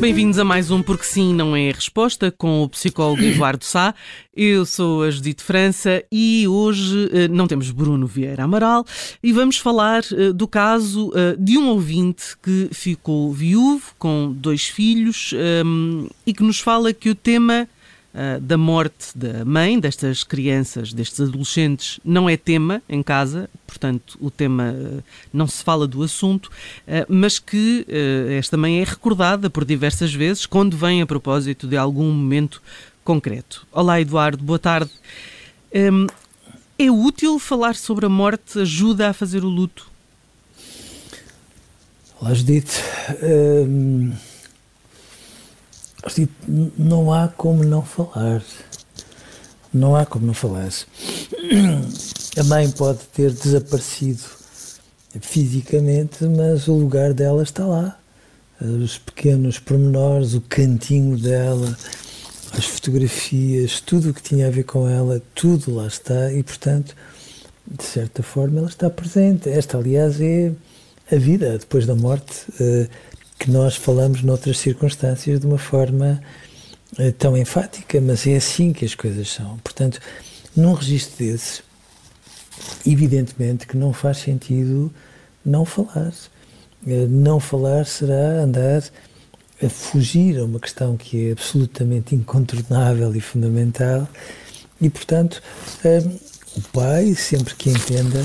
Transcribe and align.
Bem-vindos 0.00 0.38
a 0.38 0.44
mais 0.44 0.70
um 0.70 0.80
Porque 0.80 1.02
Sim 1.02 1.34
Não 1.34 1.56
É 1.56 1.72
Resposta 1.72 2.30
com 2.30 2.62
o 2.62 2.68
psicólogo 2.68 3.20
Eduardo 3.20 3.64
Sá. 3.64 3.92
Eu 4.34 4.64
sou 4.64 5.02
a 5.02 5.10
Judite 5.10 5.42
França 5.42 6.04
e 6.10 6.46
hoje 6.46 7.10
eh, 7.12 7.26
não 7.26 7.48
temos 7.48 7.72
Bruno 7.72 8.06
Vieira 8.06 8.44
Amaral 8.44 8.86
e 9.20 9.32
vamos 9.32 9.58
falar 9.58 10.04
eh, 10.12 10.32
do 10.32 10.46
caso 10.46 11.10
eh, 11.16 11.34
de 11.36 11.58
um 11.58 11.70
ouvinte 11.70 12.36
que 12.40 12.68
ficou 12.70 13.32
viúvo 13.32 13.92
com 13.98 14.32
dois 14.32 14.68
filhos 14.68 15.34
ehm, 15.34 16.06
e 16.24 16.32
que 16.32 16.44
nos 16.44 16.60
fala 16.60 16.92
que 16.92 17.10
o 17.10 17.14
tema 17.16 17.68
uh, 18.18 18.40
da 18.40 18.58
morte 18.58 19.16
da 19.16 19.44
mãe 19.44 19.78
destas 19.78 20.24
crianças, 20.24 20.92
destes 20.92 21.20
adolescentes, 21.20 22.00
não 22.04 22.28
é 22.28 22.36
tema 22.36 22.82
em 22.88 23.02
casa, 23.02 23.48
portanto, 23.66 24.18
o 24.20 24.30
tema 24.30 24.72
uh, 24.72 25.02
não 25.32 25.46
se 25.46 25.62
fala 25.62 25.86
do 25.86 26.02
assunto, 26.02 26.46
uh, 26.46 27.06
mas 27.08 27.38
que 27.38 27.86
esta 28.36 28.56
mãe 28.56 28.80
é 28.80 28.84
recordada 28.84 29.48
por 29.48 29.64
diversas 29.64 30.12
vezes 30.12 30.46
quando 30.46 30.76
vem 30.76 31.00
a 31.00 31.06
propósito 31.06 31.66
de 31.66 31.76
algum 31.76 32.10
momento 32.10 32.60
concreto. 33.04 33.66
Olá, 33.72 34.00
Eduardo, 34.00 34.42
boa 34.42 34.58
tarde. 34.58 34.90
Um, 35.74 36.06
é 36.78 36.90
útil 36.90 37.38
falar 37.38 37.74
sobre 37.74 38.06
a 38.06 38.08
morte? 38.08 38.60
Ajuda 38.60 39.10
a 39.10 39.12
fazer 39.12 39.44
o 39.44 39.48
luto? 39.48 39.90
Olá, 42.20 42.34
Judite. 42.34 42.82
Um 43.22 44.12
não 46.76 47.12
há 47.12 47.28
como 47.28 47.64
não 47.64 47.82
falar. 47.82 48.42
Não 49.72 49.94
há 49.94 50.06
como 50.06 50.26
não 50.26 50.34
falar. 50.34 50.70
A 52.38 52.44
mãe 52.44 52.70
pode 52.70 53.00
ter 53.12 53.32
desaparecido 53.32 54.22
fisicamente, 55.20 56.24
mas 56.24 56.68
o 56.68 56.74
lugar 56.74 57.12
dela 57.12 57.42
está 57.42 57.66
lá. 57.66 57.98
Os 58.60 58.98
pequenos 58.98 59.58
pormenores, 59.58 60.34
o 60.34 60.40
cantinho 60.40 61.16
dela, 61.16 61.76
as 62.52 62.64
fotografias, 62.64 63.80
tudo 63.80 64.10
o 64.10 64.14
que 64.14 64.22
tinha 64.22 64.48
a 64.48 64.50
ver 64.50 64.64
com 64.64 64.88
ela, 64.88 65.22
tudo 65.34 65.74
lá 65.74 65.86
está 65.86 66.32
e, 66.32 66.42
portanto, 66.42 66.94
de 67.66 67.84
certa 67.84 68.22
forma, 68.22 68.58
ela 68.58 68.68
está 68.68 68.88
presente. 68.88 69.48
Esta, 69.48 69.78
aliás, 69.78 70.20
é 70.20 70.52
a 71.10 71.16
vida 71.16 71.58
depois 71.58 71.86
da 71.86 71.94
morte. 71.94 72.46
Que 73.38 73.50
nós 73.50 73.76
falamos 73.76 74.22
noutras 74.22 74.58
circunstâncias 74.58 75.40
de 75.40 75.46
uma 75.46 75.58
forma 75.58 76.20
uh, 76.98 77.12
tão 77.12 77.36
enfática, 77.36 78.00
mas 78.00 78.26
é 78.26 78.36
assim 78.36 78.72
que 78.72 78.84
as 78.84 78.94
coisas 78.94 79.28
são. 79.28 79.58
Portanto, 79.58 80.00
num 80.56 80.72
registro 80.74 81.24
desses, 81.24 81.62
evidentemente 82.86 83.66
que 83.66 83.76
não 83.76 83.92
faz 83.92 84.18
sentido 84.18 84.92
não 85.44 85.64
falar. 85.64 86.12
Uh, 86.86 87.08
não 87.08 87.38
falar 87.38 87.86
será 87.86 88.42
andar 88.42 88.82
a 89.62 89.68
fugir 89.68 90.38
a 90.38 90.44
uma 90.44 90.60
questão 90.60 90.96
que 90.96 91.28
é 91.28 91.32
absolutamente 91.32 92.14
incontornável 92.14 93.14
e 93.14 93.20
fundamental, 93.20 94.08
e 94.80 94.88
portanto, 94.88 95.42
uh, 95.84 96.20
o 96.56 96.62
pai, 96.72 97.14
sempre 97.14 97.54
que 97.54 97.70
entenda, 97.70 98.24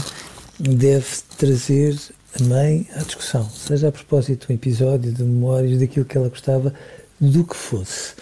deve 0.59 1.07
trazer 1.37 1.97
mãe 2.41 2.87
à 2.95 2.99
discussão, 2.99 3.47
seja 3.49 3.89
a 3.89 3.91
propósito 3.91 4.47
de 4.47 4.53
um 4.53 4.55
episódio, 4.55 5.11
de 5.11 5.23
memórias, 5.23 5.79
daquilo 5.79 6.05
que 6.05 6.17
ela 6.17 6.29
gostava, 6.29 6.73
do 7.19 7.43
que 7.43 7.55
fosse. 7.55 8.13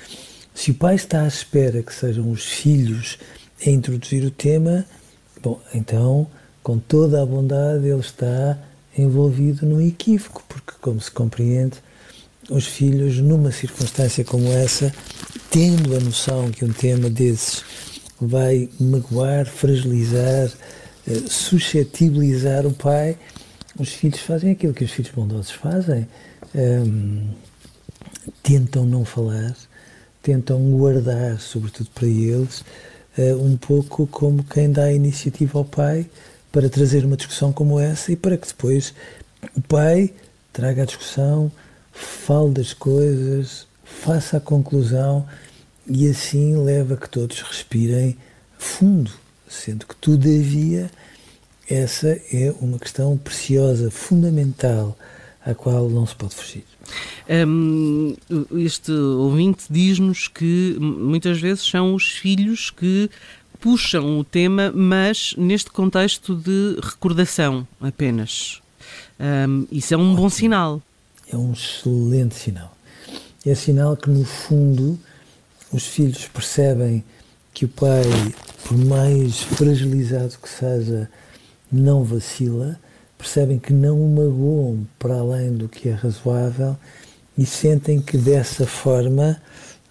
Se 0.54 0.72
o 0.72 0.76
pai 0.76 0.96
está 0.96 1.24
à 1.24 1.28
espera 1.28 1.82
que 1.82 1.94
sejam 1.94 2.30
os 2.30 2.44
filhos 2.44 3.18
a 3.66 3.70
introduzir 3.70 4.24
o 4.26 4.32
tema, 4.32 4.86
bom, 5.42 5.60
então, 5.74 6.28
com 6.62 6.78
toda 6.78 7.22
a 7.22 7.26
bondade, 7.26 7.88
ele 7.88 8.00
está 8.00 8.58
envolvido 8.98 9.66
num 9.66 9.82
equívoco, 9.82 10.44
porque, 10.48 10.74
como 10.82 11.00
se 11.00 11.10
compreende, 11.10 11.78
os 12.50 12.66
filhos, 12.66 13.18
numa 13.18 13.52
circunstância 13.52 14.26
como 14.26 14.52
essa, 14.52 14.94
tendo 15.50 15.96
a 15.96 16.00
noção 16.00 16.52
que 16.52 16.66
um 16.66 16.74
tema 16.74 17.10
desses 17.10 17.64
vai 18.20 18.70
magoar, 18.80 19.46
fragilizar, 19.46 20.52
eh, 21.08 21.22
suscetibilizar 21.28 22.68
o 22.68 22.72
pai, 22.72 23.18
os 23.78 23.90
filhos 23.90 24.20
fazem 24.20 24.52
aquilo 24.52 24.74
que 24.74 24.84
os 24.84 24.92
filhos 24.92 25.12
bondosos 25.12 25.52
fazem. 25.52 26.08
Um, 26.54 27.30
tentam 28.44 28.86
não 28.86 29.06
falar, 29.06 29.56
tentam 30.22 30.59
guardar, 30.72 31.40
sobretudo 31.40 31.90
para 31.92 32.08
eles, 32.08 32.64
uh, 33.18 33.42
um 33.42 33.56
pouco 33.58 34.06
como 34.08 34.44
quem 34.44 34.72
dá 34.72 34.86
a 34.86 34.94
iniciativa 34.94 35.59
ao 35.59 35.66
pai 35.66 36.09
para 36.52 36.70
trazer 36.70 37.06
uma 37.06 37.16
discussão 37.16 37.54
como 37.54 37.80
essa 37.80 38.12
e 38.12 38.16
para 38.16 38.38
que 38.38 38.48
depois 38.48 38.94
o 39.56 39.62
pai 39.62 40.14
traga 40.52 40.84
a 40.84 40.86
discussão, 40.86 41.52
fale 41.92 42.52
das 42.52 42.74
coisas, 42.74 43.66
faça 43.84 44.38
a 44.38 44.42
conclusão 44.42 45.26
e 45.88 46.09
assim 46.09 46.56
leva 46.58 46.96
a 46.96 46.98
que 46.98 47.09
todos 47.09 47.42
respirem 47.42 48.18
fundo, 48.58 49.12
sendo 49.48 49.86
que 49.86 49.96
todavia 49.96 50.92
essa 51.70 52.20
é 52.32 52.54
uma 52.60 52.78
questão 52.78 53.18
preciosa, 53.18 53.90
fundamental, 53.90 54.98
à 55.46 55.54
qual 55.54 55.90
não 55.90 56.06
se 56.06 56.16
pode 56.16 56.36
fugir. 56.36 56.64
Um, 57.30 58.16
este 58.58 58.92
ouvinte 58.92 59.66
diz-nos 59.70 60.28
que 60.28 60.76
muitas 60.80 61.40
vezes 61.40 61.64
são 61.64 61.96
os 61.96 62.12
filhos 62.12 62.70
que 62.70 63.10
puxam 63.60 64.20
o 64.20 64.24
tema, 64.24 64.72
mas 64.74 65.34
neste 65.38 65.70
contexto 65.70 66.36
de 66.36 66.78
recordação 66.82 67.68
apenas. 67.80 68.62
Um, 69.20 69.68
isso 69.72 69.94
é 69.94 69.98
um 69.98 70.12
Ótimo. 70.12 70.16
bom 70.16 70.30
sinal. 70.30 70.82
É 71.32 71.38
um 71.38 71.54
excelente 71.54 72.36
sinal. 72.36 72.76
É 73.46 73.56
sinal 73.56 73.96
que, 73.96 74.10
no 74.10 74.26
fundo, 74.26 75.00
os 75.72 75.86
filhos 75.86 76.28
percebem 76.28 77.04
que 77.54 77.66
o 77.66 77.70
pai, 77.70 78.04
por 78.64 78.78
mais 78.78 79.42
fragilizado 79.42 80.38
que 80.42 80.50
seja 80.50 81.10
não 81.72 82.04
vacila, 82.04 82.80
percebem 83.18 83.59
que 83.59 83.72
não 83.72 84.00
o 84.00 84.09
magoam 84.09 84.88
para 84.98 85.16
além 85.16 85.54
do 85.54 85.70
que 85.70 85.90
é 85.90 85.94
razoável 85.94 86.76
e 87.38 87.46
sentem 87.46 88.02
que 88.02 88.18
dessa 88.18 88.66
forma 88.66 89.42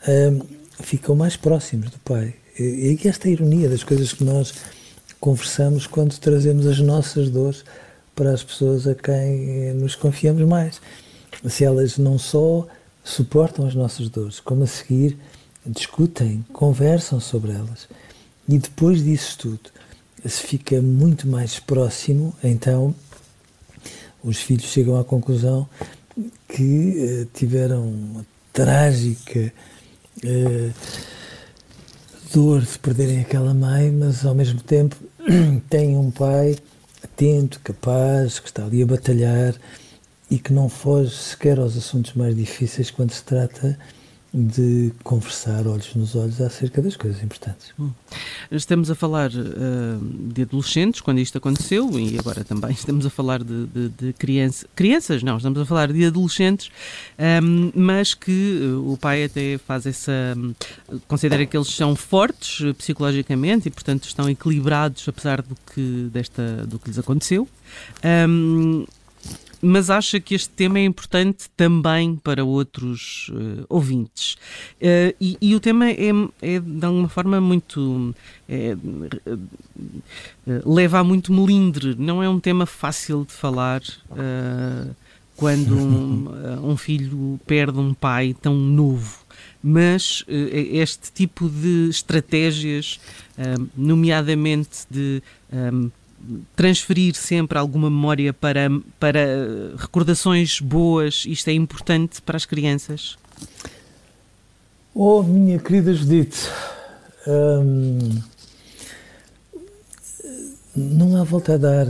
hum, 0.06 0.40
ficam 0.80 1.14
mais 1.14 1.36
próximos 1.36 1.90
do 1.90 1.98
Pai. 2.00 2.34
E 2.58 2.98
esta 3.04 3.28
é 3.28 3.30
a 3.30 3.32
ironia 3.32 3.68
das 3.68 3.82
coisas 3.82 4.12
que 4.12 4.24
nós 4.24 4.52
conversamos 5.18 5.86
quando 5.86 6.18
trazemos 6.18 6.66
as 6.66 6.80
nossas 6.80 7.30
dores 7.30 7.64
para 8.14 8.32
as 8.32 8.42
pessoas 8.42 8.86
a 8.86 8.94
quem 8.94 9.72
nos 9.74 9.94
confiamos 9.94 10.46
mais. 10.46 10.80
Se 11.48 11.64
elas 11.64 11.96
não 11.96 12.18
só 12.18 12.66
suportam 13.02 13.66
as 13.66 13.74
nossas 13.74 14.08
dores, 14.08 14.40
como 14.40 14.64
a 14.64 14.66
seguir 14.66 15.16
discutem, 15.64 16.44
conversam 16.52 17.20
sobre 17.20 17.52
elas. 17.52 17.88
E 18.48 18.58
depois 18.58 19.02
disso 19.02 19.38
tudo, 19.38 19.70
se 20.26 20.42
fica 20.42 20.80
muito 20.82 21.26
mais 21.26 21.58
próximo, 21.58 22.34
então 22.42 22.94
os 24.22 24.38
filhos 24.38 24.66
chegam 24.66 24.98
à 24.98 25.04
conclusão 25.04 25.68
que 26.48 27.22
uh, 27.22 27.24
tiveram 27.32 27.88
uma 27.88 28.26
trágica 28.52 29.52
uh, 30.24 30.72
dor 32.32 32.60
de 32.60 32.78
perderem 32.78 33.20
aquela 33.20 33.54
mãe, 33.54 33.90
mas 33.90 34.24
ao 34.24 34.34
mesmo 34.34 34.60
tempo 34.62 34.96
têm 35.68 35.96
um 35.96 36.10
pai 36.10 36.56
atento, 37.02 37.60
capaz, 37.60 38.38
que 38.38 38.48
está 38.48 38.64
ali 38.64 38.82
a 38.82 38.86
batalhar 38.86 39.54
e 40.30 40.38
que 40.38 40.52
não 40.52 40.68
foge 40.68 41.14
sequer 41.14 41.58
aos 41.58 41.76
assuntos 41.76 42.14
mais 42.14 42.36
difíceis 42.36 42.90
quando 42.90 43.12
se 43.12 43.22
trata 43.24 43.78
de 44.32 44.92
conversar 45.02 45.66
olhos 45.66 45.94
nos 45.94 46.14
olhos 46.14 46.40
acerca 46.40 46.80
das 46.80 46.96
coisas 46.96 47.20
importantes. 47.22 47.72
Hum. 47.78 47.90
Estamos 48.50 48.88
a 48.90 48.94
falar 48.94 49.30
uh, 49.30 50.32
de 50.32 50.42
adolescentes, 50.42 51.00
quando 51.00 51.18
isto 51.18 51.36
aconteceu, 51.36 51.98
e 51.98 52.16
agora 52.18 52.44
também 52.44 52.70
estamos 52.72 53.04
a 53.04 53.10
falar 53.10 53.42
de, 53.42 53.66
de, 53.66 53.88
de 53.88 54.12
criança, 54.12 54.66
crianças, 54.74 55.22
não, 55.24 55.36
estamos 55.36 55.58
a 55.58 55.66
falar 55.66 55.92
de 55.92 56.04
adolescentes, 56.04 56.70
um, 57.18 57.24
ehm, 57.24 57.72
mas 57.74 58.14
que 58.14 58.60
uh, 58.62 58.92
o 58.92 58.96
pai 58.96 59.24
até 59.24 59.58
faz 59.58 59.84
essa. 59.86 60.12
Considera 61.08 61.44
que 61.44 61.56
eles 61.56 61.68
são 61.68 61.96
fortes 61.96 62.72
psicologicamente 62.74 63.68
e, 63.68 63.70
portanto, 63.70 64.04
estão 64.04 64.28
equilibrados 64.30 65.08
apesar 65.08 65.42
do 65.42 65.56
que, 65.74 66.08
desta, 66.12 66.64
do 66.66 66.78
que 66.78 66.88
lhes 66.88 66.98
aconteceu. 66.98 67.48
Um, 68.04 68.84
mas 69.62 69.90
acha 69.90 70.18
que 70.18 70.34
este 70.34 70.50
tema 70.50 70.78
é 70.78 70.84
importante 70.84 71.50
também 71.56 72.16
para 72.16 72.44
outros 72.44 73.30
uh, 73.30 73.64
ouvintes. 73.68 74.34
Uh, 74.80 75.14
e, 75.20 75.36
e, 75.40 75.54
o 75.54 75.60
tema 75.60 75.90
é, 75.90 76.10
é, 76.40 76.60
de 76.60 76.84
alguma 76.84 77.08
forma 77.08 77.40
muito. 77.40 78.14
É, 78.48 78.74
uh, 78.74 79.40
leva 80.64 80.98
a 80.98 81.04
muito 81.04 81.32
melindre, 81.32 81.94
não 81.98 82.22
é 82.22 82.28
um 82.28 82.40
tema 82.40 82.66
fácil 82.66 83.24
de 83.24 83.32
falar. 83.32 83.82
quando 85.36 85.74
um, 85.74 86.62
um 86.70 86.76
filho 86.76 87.38
perde 87.46 87.78
um 87.78 87.94
pai 87.94 88.34
tão 88.40 88.54
novo 88.54 89.20
mas 89.62 90.24
este 90.26 91.12
tipo 91.12 91.46
de 91.46 91.90
estratégias, 91.90 92.98
nomeadamente 93.76 94.86
de 94.90 95.22
transferir 96.54 97.14
sempre 97.14 97.58
alguma 97.58 97.90
memória 97.90 98.32
para, 98.32 98.68
para 98.98 99.74
recordações 99.76 100.60
boas, 100.60 101.24
isto 101.26 101.48
é 101.48 101.52
importante 101.52 102.20
para 102.22 102.36
as 102.36 102.44
crianças? 102.44 103.16
Oh, 104.94 105.22
minha 105.22 105.58
querida 105.58 105.94
Judite, 105.94 106.48
hum, 107.26 108.20
não 110.76 111.16
há 111.16 111.24
volta 111.24 111.54
a 111.54 111.56
dar, 111.56 111.86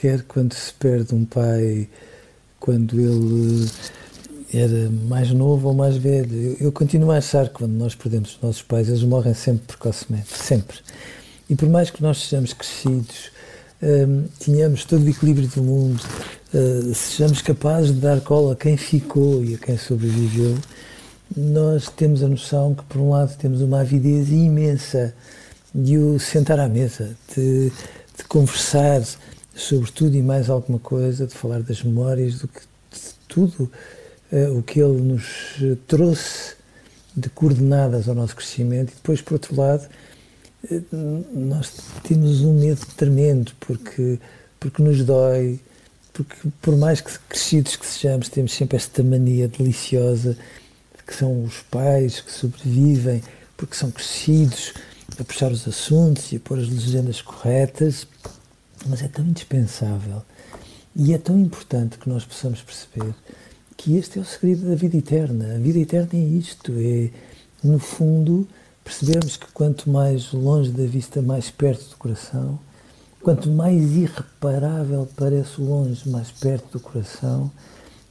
quer 0.00 0.22
quando 0.22 0.52
se 0.54 0.72
perde 0.74 1.14
um 1.14 1.24
pai, 1.24 1.88
quando 2.60 2.98
ele 2.98 3.70
era 4.52 4.90
mais 4.90 5.30
novo 5.30 5.68
ou 5.68 5.74
mais 5.74 5.96
velho. 5.96 6.34
Eu, 6.34 6.56
eu 6.66 6.72
continuo 6.72 7.10
a 7.10 7.18
achar 7.18 7.48
que 7.48 7.54
quando 7.54 7.72
nós 7.72 7.94
perdemos 7.94 8.36
os 8.36 8.40
nossos 8.40 8.62
pais, 8.62 8.88
eles 8.88 9.02
morrem 9.02 9.34
sempre 9.34 9.66
precocemente, 9.66 10.28
sempre. 10.30 10.78
E 11.48 11.54
por 11.54 11.68
mais 11.68 11.90
que 11.90 12.02
nós 12.02 12.22
sejamos 12.22 12.52
crescidos, 12.52 13.30
uh, 13.84 14.28
tenhamos 14.38 14.84
todo 14.84 15.04
o 15.04 15.08
equilíbrio 15.08 15.46
do 15.48 15.62
mundo, 15.62 16.00
uh, 16.54 16.94
sejamos 16.94 17.42
capazes 17.42 17.94
de 17.94 18.00
dar 18.00 18.20
cola 18.20 18.54
a 18.54 18.56
quem 18.56 18.76
ficou 18.76 19.44
e 19.44 19.54
a 19.54 19.58
quem 19.58 19.76
sobreviveu, 19.76 20.56
nós 21.36 21.88
temos 21.88 22.22
a 22.22 22.28
noção 22.28 22.74
que, 22.74 22.82
por 22.84 23.00
um 23.00 23.10
lado, 23.10 23.36
temos 23.36 23.60
uma 23.60 23.80
avidez 23.80 24.30
imensa 24.30 25.14
de 25.74 25.98
o 25.98 26.18
sentar 26.18 26.58
à 26.58 26.68
mesa, 26.68 27.16
de, 27.34 27.70
de 28.16 28.24
conversar 28.28 29.02
sobre 29.54 29.90
tudo 29.90 30.16
e 30.16 30.22
mais 30.22 30.48
alguma 30.48 30.78
coisa, 30.78 31.26
de 31.26 31.34
falar 31.34 31.62
das 31.62 31.82
memórias, 31.82 32.38
do 32.38 32.48
que, 32.48 32.60
de 32.60 33.00
tudo 33.28 33.70
uh, 34.32 34.58
o 34.58 34.62
que 34.62 34.80
ele 34.80 35.00
nos 35.00 35.56
trouxe 35.86 36.54
de 37.16 37.28
coordenadas 37.28 38.08
ao 38.08 38.14
nosso 38.14 38.34
crescimento, 38.34 38.90
e 38.90 38.94
depois, 38.94 39.20
por 39.20 39.34
outro 39.34 39.54
lado, 39.56 39.88
nós 41.32 41.72
temos 42.02 42.40
um 42.42 42.54
medo 42.54 42.84
tremendo 42.96 43.52
porque, 43.60 44.18
porque 44.58 44.82
nos 44.82 45.04
dói, 45.04 45.60
porque 46.12 46.36
por 46.62 46.76
mais 46.76 47.00
que 47.00 47.18
crescidos 47.28 47.76
que 47.76 47.86
sejamos, 47.86 48.28
temos 48.28 48.52
sempre 48.52 48.76
esta 48.76 49.02
mania 49.02 49.48
deliciosa 49.48 50.36
que 51.06 51.14
são 51.14 51.44
os 51.44 51.60
pais 51.70 52.20
que 52.20 52.32
sobrevivem 52.32 53.22
porque 53.56 53.76
são 53.76 53.90
crescidos 53.90 54.72
a 55.18 55.24
puxar 55.24 55.52
os 55.52 55.66
assuntos 55.68 56.32
e 56.32 56.36
a 56.36 56.40
pôr 56.40 56.58
as 56.58 56.68
legendas 56.68 57.20
corretas, 57.20 58.06
mas 58.86 59.02
é 59.02 59.08
tão 59.08 59.24
indispensável 59.24 60.22
e 60.96 61.12
é 61.12 61.18
tão 61.18 61.38
importante 61.38 61.98
que 61.98 62.08
nós 62.08 62.24
possamos 62.24 62.62
perceber 62.62 63.14
que 63.76 63.96
este 63.96 64.18
é 64.18 64.22
o 64.22 64.24
segredo 64.24 64.68
da 64.68 64.74
vida 64.74 64.96
eterna. 64.96 65.56
A 65.56 65.58
vida 65.58 65.78
eterna 65.78 66.10
é 66.12 66.24
isto, 66.24 66.72
é, 66.78 67.10
no 67.62 67.78
fundo, 67.78 68.46
percebemos 68.84 69.36
que 69.36 69.50
quanto 69.52 69.88
mais 69.88 70.30
longe 70.32 70.70
da 70.70 70.84
vista, 70.84 71.22
mais 71.22 71.50
perto 71.50 71.88
do 71.88 71.96
coração, 71.96 72.58
quanto 73.22 73.48
mais 73.48 73.82
irreparável 73.92 75.08
parece 75.16 75.60
longe, 75.60 76.06
mais 76.08 76.30
perto 76.30 76.72
do 76.72 76.80
coração, 76.80 77.50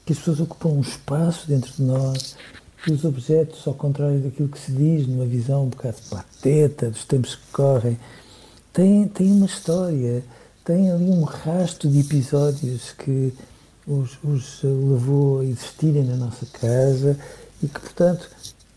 que 0.03 0.11
as 0.11 0.19
pessoas 0.19 0.39
ocupam 0.39 0.69
um 0.69 0.81
espaço 0.81 1.47
dentro 1.47 1.71
de 1.71 1.83
nós, 1.83 2.35
que 2.83 2.91
os 2.91 3.05
objetos, 3.05 3.65
ao 3.67 3.75
contrário 3.75 4.19
daquilo 4.19 4.49
que 4.49 4.59
se 4.59 4.71
diz 4.71 5.07
numa 5.07 5.25
visão 5.25 5.65
um 5.65 5.69
bocado 5.69 5.97
pateta 6.09 6.89
dos 6.89 7.05
tempos 7.05 7.35
que 7.35 7.51
correm, 7.53 7.97
têm, 8.73 9.07
têm 9.07 9.31
uma 9.31 9.45
história, 9.45 10.23
têm 10.65 10.91
ali 10.91 11.05
um 11.05 11.23
rasto 11.23 11.87
de 11.87 11.99
episódios 11.99 12.91
que 12.91 13.33
os, 13.87 14.17
os 14.23 14.63
levou 14.63 15.39
a 15.39 15.45
existirem 15.45 16.03
na 16.03 16.15
nossa 16.15 16.45
casa 16.47 17.17
e 17.61 17.67
que, 17.67 17.79
portanto, 17.79 18.29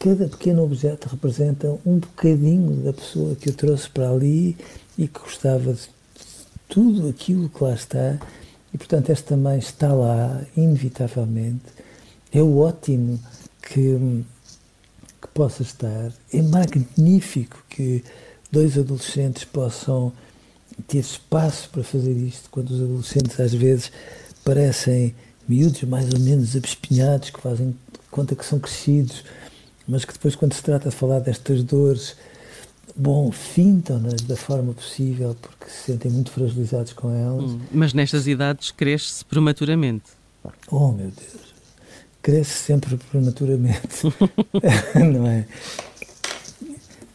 cada 0.07 0.29
pequeno 0.29 0.63
objeto 0.63 1.09
representa 1.09 1.67
um 1.85 1.99
bocadinho 1.99 2.77
da 2.85 2.93
pessoa 2.93 3.35
que 3.35 3.49
eu 3.49 3.53
trouxe 3.53 3.91
para 3.91 4.09
ali 4.09 4.57
e 4.97 5.09
que 5.09 5.19
gostava 5.19 5.73
de 5.73 5.89
tudo 6.69 7.09
aquilo 7.09 7.49
que 7.49 7.65
lá 7.65 7.75
está. 7.75 8.17
E, 8.73 8.79
portanto, 8.79 9.11
esta 9.11 9.37
mãe 9.37 9.59
está 9.59 9.93
lá, 9.93 10.45
inevitavelmente. 10.57 11.65
É 12.33 12.41
ótimo 12.41 13.19
que, 13.61 14.25
que 15.21 15.29
possa 15.35 15.63
estar. 15.63 16.13
É 16.33 16.41
magnífico 16.41 17.65
que 17.69 18.05
dois 18.53 18.79
adolescentes 18.79 19.43
possam 19.43 20.13
ter 20.87 20.99
espaço 20.99 21.69
para 21.71 21.83
fazer 21.83 22.13
isto, 22.13 22.49
quando 22.51 22.71
os 22.71 22.81
adolescentes 22.81 23.41
às 23.41 23.53
vezes 23.53 23.91
parecem 24.45 25.17
miúdos 25.49 25.83
mais 25.83 26.13
ou 26.13 26.21
menos 26.21 26.55
abespinhados, 26.55 27.31
que 27.31 27.41
fazem 27.41 27.75
conta 28.09 28.37
que 28.37 28.45
são 28.45 28.61
crescidos 28.61 29.25
mas 29.89 30.05
que 30.05 30.13
depois, 30.13 30.35
quando 30.35 30.55
se 30.55 30.63
trata 30.63 30.89
de 30.89 30.95
falar 30.95 31.21
destas 31.21 31.63
dores, 31.63 32.17
bom, 32.97 33.31
fintam-nas 33.31 34.23
da 34.23 34.37
forma 34.37 34.73
possível 34.73 35.37
porque 35.41 35.71
se 35.71 35.93
sentem 35.93 36.11
muito 36.11 36.31
fragilizados 36.31 36.93
com 36.93 37.11
elas. 37.11 37.51
Hum, 37.51 37.61
mas 37.71 37.93
nestas 37.93 38.27
idades 38.27 38.71
cresce-se 38.71 39.25
prematuramente. 39.25 40.05
Oh, 40.71 40.93
meu 40.93 41.11
Deus! 41.11 41.55
Cresce 42.23 42.65
sempre 42.65 42.97
prematuramente, 42.97 44.03
não 45.13 45.27
é? 45.27 45.47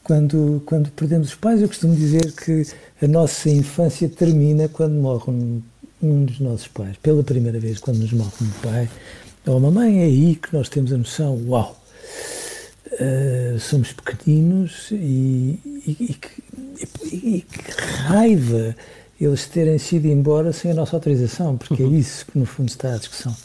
Quando, 0.03 0.63
quando 0.65 0.89
perdemos 0.91 1.29
os 1.29 1.35
pais, 1.35 1.61
eu 1.61 1.67
costumo 1.67 1.95
dizer 1.95 2.31
que 2.31 2.65
a 3.01 3.07
nossa 3.07 3.49
infância 3.49 4.07
termina 4.07 4.67
quando 4.69 4.93
morre 4.93 5.29
um, 5.29 5.61
um 6.01 6.25
dos 6.25 6.39
nossos 6.39 6.67
pais. 6.67 6.95
Pela 6.97 7.23
primeira 7.23 7.59
vez, 7.59 7.79
quando 7.79 7.99
nos 7.99 8.13
morre 8.13 8.31
um 8.41 8.49
pai 8.61 8.89
ou 9.45 9.57
uma 9.57 9.69
mãe, 9.69 9.99
é 9.99 10.05
aí 10.05 10.35
que 10.35 10.53
nós 10.53 10.69
temos 10.69 10.93
a 10.93 10.97
noção, 10.97 11.41
uau, 11.47 11.80
uh, 12.93 13.59
somos 13.59 13.93
pequeninos 13.93 14.89
e, 14.91 15.59
e, 15.65 15.97
e, 15.99 16.13
que, 16.13 17.15
e, 17.15 17.41
que, 17.41 17.71
raiva 18.07 18.75
eles 19.19 19.45
terem 19.47 19.77
sido 19.77 20.07
embora 20.07 20.51
sem 20.51 20.71
a 20.71 20.73
nossa 20.73 20.95
autorização, 20.95 21.57
porque 21.57 21.83
é 21.83 21.85
uhum. 21.85 21.93
é 21.93 21.97
isso 21.97 22.25
que 22.25 22.39
no 22.39 22.45
fundo 22.45 22.69
está 22.69 22.95
a 22.95 22.97
discussão. 22.97 23.35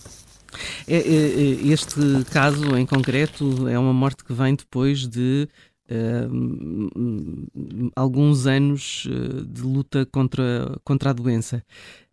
É, 0.88 0.96
é, 0.96 1.68
este 1.68 2.00
caso 2.30 2.76
em 2.76 2.86
concreto 2.86 3.68
é 3.68 3.78
uma 3.78 3.92
morte 3.92 4.24
que 4.24 4.32
vem 4.32 4.54
depois 4.54 5.06
de 5.06 5.46
uh, 5.90 7.90
alguns 7.94 8.46
anos 8.46 9.06
eh, 9.06 9.42
de 9.46 9.62
luta 9.62 10.06
contra, 10.06 10.78
contra 10.82 11.10
a 11.10 11.12
doença. 11.12 11.62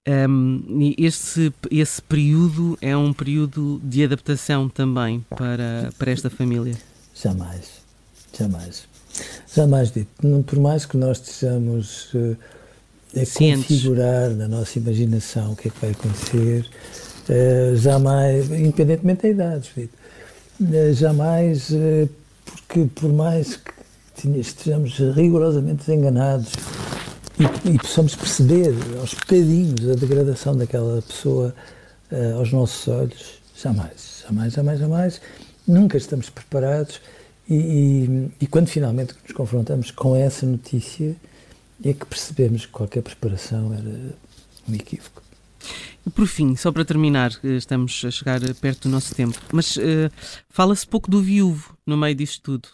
Um, 0.06 0.82
e 0.82 0.96
esse, 0.98 1.54
esse 1.72 2.02
período 2.02 2.78
é 2.82 2.96
um 2.96 3.14
período 3.14 3.80
de 3.82 4.04
adaptação 4.04 4.68
também 4.68 5.26
para, 5.30 5.92
para 5.98 6.12
esta 6.12 6.30
família. 6.30 6.76
Jamais, 7.24 7.62
jamais. 8.38 8.84
Jamais 9.56 9.92
dito. 9.92 10.44
Por 10.46 10.60
mais 10.60 10.86
que 10.86 10.98
nós 10.98 11.22
estejamos 11.22 12.14
uh, 12.14 12.36
a 13.16 13.38
configurar 13.38 14.32
na 14.32 14.48
nossa 14.50 14.78
imaginação 14.78 15.54
o 15.54 15.56
que 15.56 15.70
é 15.70 15.72
que 15.72 15.80
vai 15.80 15.92
acontecer, 15.92 16.66
uh, 17.30 17.78
jamais, 17.78 18.52
independentemente 18.52 19.22
da 19.22 19.30
idade, 19.30 19.90
uh, 20.60 20.94
jamais, 20.94 21.70
uh, 21.70 22.10
porque 22.46 22.90
por 22.94 23.14
mais 23.14 23.58
que 24.16 24.28
estejamos 24.38 24.98
rigorosamente 25.16 25.90
enganados 25.94 26.52
e, 27.40 27.70
e, 27.70 27.78
possamos 27.78 28.16
perceber 28.16 28.76
aos 29.00 29.14
bocadinhos 29.14 29.90
a 29.90 29.96
degradação 29.96 30.58
daquela 30.58 31.02
pessoa 31.02 31.56
aos 32.38 32.52
nossos 32.52 32.88
olhos, 32.88 33.42
jamais, 33.60 34.13
jamais, 34.24 34.54
jamais, 34.54 34.80
jamais 34.80 35.22
nunca 35.68 35.98
estamos 35.98 36.30
preparados 36.30 37.02
e, 37.50 37.56
e, 37.56 38.32
e, 38.42 38.48
quando 38.48 38.68
finalmente 38.68 39.14
nos 39.22 39.32
confrontamos 39.34 39.92
com 39.92 40.16
essa 40.16 40.46
notícia 40.46 41.16
é 41.84 41.94
que 41.94 42.06
percebemos 42.06 42.66
que 42.66 42.72
qualquer 42.72 43.02
preparação 43.02 43.74
era 43.74 44.16
um 44.68 44.74
equívoco. 44.74 45.22
por 46.16 46.26
fim, 46.26 46.56
só 46.56 46.72
para 46.72 46.86
terminar, 46.86 47.38
estamos 47.44 48.02
a 48.06 48.12
chegar 48.12 48.40
perto 48.56 48.84
do 48.88 48.90
nosso 48.90 49.14
tempo, 49.14 49.38
mas 49.52 49.76
uh, 49.76 50.10
fala-se 50.50 50.88
pouco 50.88 51.12
do 51.12 51.22
viúvo 51.22 51.78
no 51.86 51.98
meio 51.98 52.16
disto 52.16 52.42
tudo. 52.42 52.70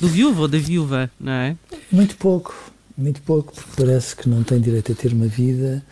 Do 0.00 0.08
viúvo 0.08 0.42
ou 0.42 0.48
da 0.48 0.58
viúva, 0.58 1.10
não 1.18 1.32
é? 1.32 1.56
Muito 1.90 2.16
pouco, 2.16 2.54
muito 2.96 3.22
pouco, 3.22 3.52
porque 3.52 3.70
parece 3.76 4.16
que 4.16 4.28
não 4.28 4.42
tem 4.42 4.60
direito 4.60 4.90
a 4.90 4.94
ter 4.94 5.12
uma 5.12 5.26
vida. 5.26 5.84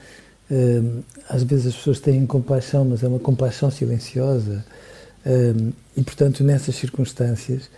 Uh, 0.50 1.04
às 1.28 1.42
vezes 1.42 1.68
as 1.68 1.74
pessoas 1.74 2.00
têm 2.00 2.26
compaixão, 2.26 2.84
mas 2.84 3.02
é 3.02 3.08
uma 3.08 3.18
compaixão 3.18 3.70
silenciosa. 3.70 4.64
Uh, 5.24 5.72
e, 5.96 6.02
portanto, 6.02 6.42
nessas 6.42 6.74
circunstâncias, 6.74 7.70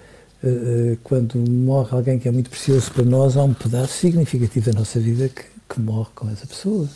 uh, 0.42 0.96
quando 1.02 1.38
morre 1.38 1.88
alguém 1.92 2.18
que 2.18 2.28
é 2.28 2.32
muito 2.32 2.50
precioso 2.50 2.90
para 2.92 3.04
nós, 3.04 3.36
há 3.36 3.44
um 3.44 3.54
pedaço 3.54 3.92
significativo 3.92 4.72
da 4.72 4.78
nossa 4.78 4.98
vida 4.98 5.28
que, 5.28 5.44
que 5.68 5.80
morre 5.80 6.10
com 6.14 6.30
essa 6.30 6.46
pessoa. 6.46 6.88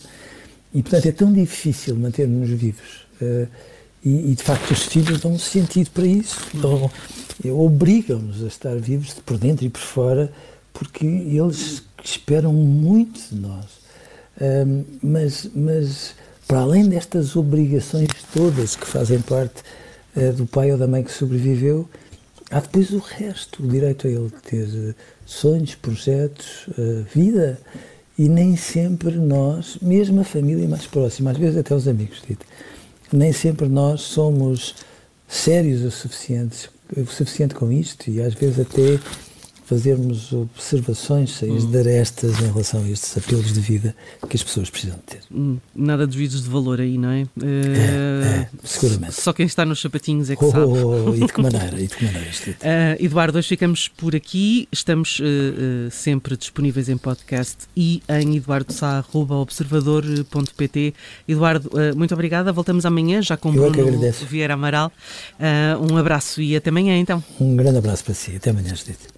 E, 0.72 0.82
portanto, 0.82 1.06
é 1.06 1.12
tão 1.12 1.32
difícil 1.32 1.96
manter-nos 1.96 2.48
vivos. 2.50 3.06
Uh, 3.20 3.48
e, 4.04 4.32
e, 4.32 4.34
de 4.34 4.42
facto, 4.42 4.70
os 4.70 4.84
filhos 4.84 5.20
dão 5.20 5.38
sentido 5.38 5.90
para 5.90 6.06
isso. 6.06 6.38
Obrigam-nos 7.44 8.42
a 8.42 8.46
estar 8.46 8.76
vivos 8.76 9.14
por 9.14 9.38
dentro 9.38 9.64
e 9.66 9.68
por 9.68 9.80
fora, 9.80 10.32
porque 10.72 11.04
eles 11.04 11.82
esperam 12.02 12.52
muito 12.52 13.20
de 13.30 13.40
nós. 13.40 13.64
Uh, 14.40 14.84
mas, 15.02 15.50
mas, 15.54 16.14
para 16.48 16.60
além 16.60 16.88
destas 16.88 17.36
obrigações 17.36 18.08
todas 18.34 18.74
que 18.74 18.86
fazem 18.86 19.20
parte 19.20 19.62
uh, 20.16 20.32
do 20.32 20.46
pai 20.46 20.72
ou 20.72 20.78
da 20.78 20.88
mãe 20.88 21.04
que 21.04 21.12
sobreviveu, 21.12 21.88
há 22.50 22.58
depois 22.58 22.90
o 22.90 22.98
resto, 22.98 23.62
o 23.62 23.68
direito 23.68 24.08
a 24.08 24.10
ele 24.10 24.32
ter 24.42 24.96
sonhos, 25.24 25.74
projetos, 25.74 26.66
vida 27.14 27.60
e 28.18 28.28
nem 28.28 28.56
sempre 28.56 29.12
nós, 29.16 29.78
mesmo 29.80 30.22
a 30.22 30.24
família 30.24 30.66
mais 30.66 30.86
próxima, 30.86 31.30
às 31.30 31.36
vezes 31.36 31.58
até 31.58 31.74
os 31.74 31.86
amigos, 31.86 32.22
nem 33.12 33.32
sempre 33.32 33.68
nós 33.68 34.00
somos 34.00 34.74
sérios 35.28 35.82
o 35.84 35.90
suficiente, 35.90 36.70
o 36.96 37.06
suficiente 37.06 37.54
com 37.54 37.70
isto 37.70 38.10
e 38.10 38.22
às 38.22 38.34
vezes 38.34 38.60
até 38.60 38.98
fazermos 39.68 40.32
observações 40.32 41.30
cheias 41.30 41.64
hum. 41.64 41.70
de 41.70 41.78
arestas 41.78 42.40
em 42.40 42.46
relação 42.46 42.82
a 42.82 42.88
estes 42.88 43.18
apelos 43.18 43.52
de 43.52 43.60
vida 43.60 43.94
que 44.26 44.34
as 44.34 44.42
pessoas 44.42 44.70
precisam 44.70 44.96
ter. 45.04 45.20
Hum, 45.30 45.58
nada 45.76 46.06
de 46.06 46.14
juízos 46.14 46.44
de 46.44 46.48
valor 46.48 46.80
aí, 46.80 46.96
não 46.96 47.10
é? 47.10 47.24
Uh, 47.24 47.28
é, 47.44 48.40
é 48.40 48.48
seguramente. 48.64 49.20
Só 49.20 49.34
quem 49.34 49.44
está 49.44 49.66
nos 49.66 49.78
sapatinhos 49.78 50.30
é 50.30 50.36
que 50.36 50.44
oh, 50.44 50.50
sabe. 50.50 50.64
Oh, 50.64 51.10
oh, 51.10 51.14
e 51.14 51.20
de 51.20 51.30
que 51.30 51.40
maneira? 51.42 51.78
E 51.78 51.86
de 51.86 51.94
que 51.94 52.02
maneira 52.02 52.30
uh, 52.30 52.96
Eduardo, 52.98 53.36
hoje 53.36 53.48
ficamos 53.48 53.88
por 53.88 54.16
aqui. 54.16 54.66
Estamos 54.72 55.20
uh, 55.20 55.90
sempre 55.90 56.34
disponíveis 56.34 56.88
em 56.88 56.96
podcast 56.96 57.66
e 57.76 58.02
em 58.08 58.38
eduardosá.observador.pt. 58.38 60.94
Eduardo, 61.28 61.70
muito 61.94 62.14
obrigada. 62.14 62.50
Voltamos 62.52 62.86
amanhã 62.86 63.20
já 63.20 63.36
com 63.36 63.54
Eu 63.54 63.70
Bruno 63.70 64.00
Vieira 64.28 64.54
Amaral. 64.54 64.90
um 65.90 65.98
abraço 65.98 66.40
e 66.40 66.56
até 66.56 66.70
amanhã 66.70 66.96
então. 66.96 67.22
Um 67.38 67.54
grande 67.54 67.76
abraço 67.76 68.02
para 68.04 68.14
si. 68.14 68.34
Até 68.34 68.48
amanhã, 68.48 68.74
Judite. 68.74 69.17